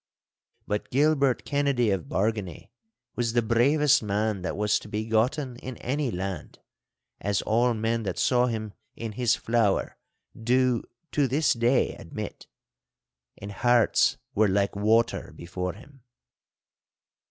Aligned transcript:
But 0.65 0.89
Gilbert 0.89 1.45
Kennedy 1.45 1.91
of 1.91 2.05
Bargany 2.05 2.71
was 3.15 3.33
the 3.33 3.43
bravest 3.43 4.01
man 4.01 4.41
that 4.41 4.57
was 4.57 4.79
to 4.79 4.87
be 4.87 5.05
gotten 5.05 5.57
in 5.57 5.77
any 5.77 6.09
land, 6.09 6.57
as 7.19 7.43
all 7.43 7.75
men 7.75 8.01
that 8.01 8.17
saw 8.17 8.47
him 8.47 8.73
in 8.95 9.11
his 9.11 9.35
flower 9.35 9.99
do 10.35 10.81
to 11.11 11.27
this 11.27 11.53
day 11.53 11.93
admit. 11.97 12.47
And 13.37 13.51
hearts 13.51 14.17
were 14.33 14.47
like 14.47 14.75
water 14.75 15.31
before 15.35 15.73
him. 15.73 16.01